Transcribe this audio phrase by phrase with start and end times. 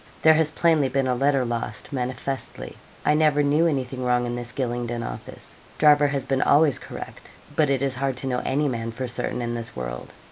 [0.23, 2.75] 'There has plainly been a letter lost, manifestly.
[3.05, 5.59] I never knew anything wrong in this Gylingden office.
[5.77, 9.43] Driver has been always correct; but it is hard to know any man for certain
[9.43, 10.11] in this world.